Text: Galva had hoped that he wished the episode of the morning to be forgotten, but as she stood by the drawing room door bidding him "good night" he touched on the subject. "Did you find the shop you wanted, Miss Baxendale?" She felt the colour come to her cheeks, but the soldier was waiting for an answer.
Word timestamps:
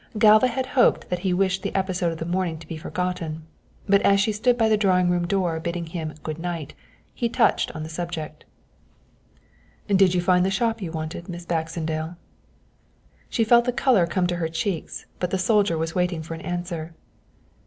Galva 0.17 0.47
had 0.47 0.65
hoped 0.65 1.11
that 1.11 1.19
he 1.19 1.31
wished 1.31 1.61
the 1.61 1.75
episode 1.75 2.11
of 2.11 2.17
the 2.17 2.25
morning 2.25 2.57
to 2.57 2.65
be 2.67 2.75
forgotten, 2.75 3.43
but 3.87 4.01
as 4.01 4.19
she 4.19 4.31
stood 4.31 4.57
by 4.57 4.67
the 4.67 4.75
drawing 4.75 5.11
room 5.11 5.27
door 5.27 5.59
bidding 5.59 5.85
him 5.85 6.15
"good 6.23 6.39
night" 6.39 6.73
he 7.13 7.29
touched 7.29 7.69
on 7.75 7.83
the 7.83 7.87
subject. 7.87 8.43
"Did 9.87 10.15
you 10.15 10.19
find 10.19 10.43
the 10.43 10.49
shop 10.49 10.81
you 10.81 10.91
wanted, 10.91 11.29
Miss 11.29 11.45
Baxendale?" 11.45 12.17
She 13.29 13.43
felt 13.43 13.65
the 13.65 13.71
colour 13.71 14.07
come 14.07 14.25
to 14.25 14.37
her 14.37 14.49
cheeks, 14.49 15.05
but 15.19 15.29
the 15.29 15.37
soldier 15.37 15.77
was 15.77 15.93
waiting 15.93 16.23
for 16.23 16.33
an 16.33 16.41
answer. 16.41 16.95